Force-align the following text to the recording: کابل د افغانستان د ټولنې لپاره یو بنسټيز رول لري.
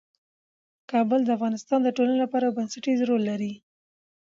کابل 0.91 1.19
د 1.23 1.29
افغانستان 1.37 1.79
د 1.83 1.89
ټولنې 1.97 2.17
لپاره 2.23 2.43
یو 2.45 2.55
بنسټيز 2.57 2.99
رول 3.09 3.21
لري. 3.29 3.53